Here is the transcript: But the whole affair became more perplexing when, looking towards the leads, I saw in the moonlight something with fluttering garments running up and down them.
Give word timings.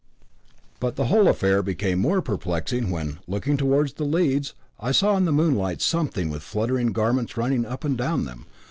But 0.79 0.95
the 0.95 1.05
whole 1.05 1.27
affair 1.27 1.61
became 1.61 1.99
more 1.99 2.23
perplexing 2.23 2.89
when, 2.89 3.19
looking 3.27 3.55
towards 3.55 3.93
the 3.93 4.03
leads, 4.03 4.55
I 4.79 4.91
saw 4.93 5.15
in 5.15 5.25
the 5.25 5.31
moonlight 5.31 5.79
something 5.79 6.31
with 6.31 6.41
fluttering 6.41 6.87
garments 6.87 7.37
running 7.37 7.67
up 7.67 7.83
and 7.83 7.95
down 7.99 8.25
them. 8.25 8.47